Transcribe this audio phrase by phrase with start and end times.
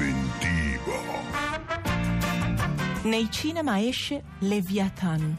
[0.00, 1.18] preventiva.
[3.02, 5.36] Nei cinema esce Leviathan,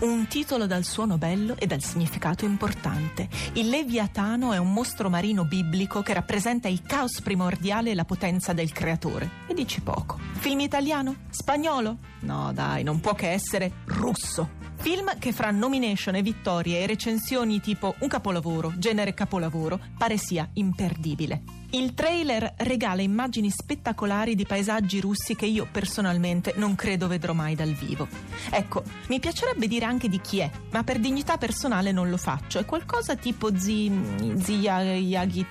[0.00, 3.28] un titolo dal suono bello e dal significato importante.
[3.54, 8.52] Il Leviatano è un mostro marino biblico che rappresenta il caos primordiale e la potenza
[8.52, 9.30] del creatore.
[9.48, 10.18] E dici poco.
[10.34, 11.16] Film italiano?
[11.30, 11.96] Spagnolo?
[12.20, 14.65] No, dai, non può che essere russo.
[14.78, 20.48] Film che fra nomination e vittorie e recensioni tipo un capolavoro, genere capolavoro, pare sia
[20.54, 21.42] imperdibile.
[21.70, 27.54] Il trailer regala immagini spettacolari di paesaggi russi che io personalmente non credo vedrò mai
[27.54, 28.06] dal vivo.
[28.50, 32.58] Ecco, mi piacerebbe dire anche di chi è, ma per dignità personale non lo faccio.
[32.58, 33.90] È qualcosa tipo zi...
[34.36, 34.80] zia...
[34.82, 35.44] Yagi...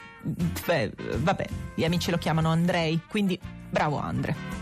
[0.66, 4.55] Beh, vabbè, gli amici lo chiamano Andrei, quindi bravo Andre.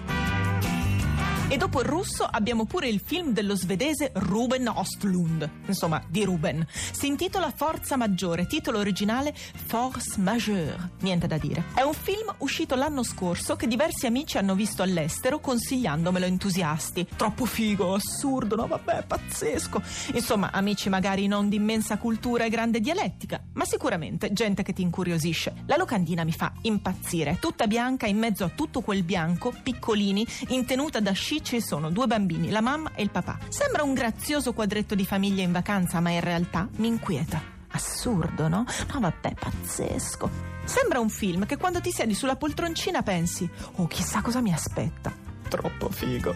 [1.53, 6.65] E dopo il russo abbiamo pure il film dello svedese Ruben Ostlund, insomma di Ruben.
[6.91, 11.65] Si intitola Forza Maggiore, titolo originale Force Majeure, niente da dire.
[11.75, 17.07] È un film uscito l'anno scorso che diversi amici hanno visto all'estero consigliandomelo entusiasti.
[17.15, 19.79] Troppo figo, assurdo, no vabbè, pazzesco.
[20.15, 24.81] Insomma, amici magari non di immensa cultura e grande dialettica, ma sicuramente gente che ti
[24.81, 25.53] incuriosisce.
[25.67, 30.65] La locandina mi fa impazzire, tutta bianca in mezzo a tutto quel bianco, piccolini, in
[30.65, 33.37] tenuta da sci ci sono due bambini, la mamma e il papà.
[33.49, 37.41] Sembra un grazioso quadretto di famiglia in vacanza, ma in realtà mi inquieta.
[37.67, 38.65] Assurdo, no?
[38.93, 40.29] No, vabbè, pazzesco.
[40.63, 45.11] Sembra un film che quando ti siedi sulla poltroncina pensi, oh, chissà cosa mi aspetta.
[45.47, 46.33] Troppo figo.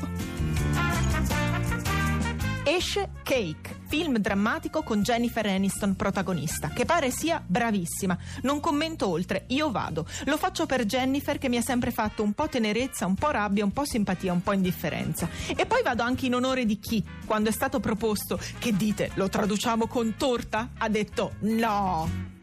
[2.63, 8.17] Esce Cake, film drammatico con Jennifer Aniston protagonista, che pare sia bravissima.
[8.41, 10.05] Non commento oltre, io vado.
[10.25, 13.63] Lo faccio per Jennifer che mi ha sempre fatto un po' tenerezza, un po' rabbia,
[13.63, 15.29] un po' simpatia, un po' indifferenza.
[15.55, 19.29] E poi vado anche in onore di chi, quando è stato proposto, che dite, lo
[19.29, 20.71] traduciamo con torta?
[20.77, 22.36] Ha detto no.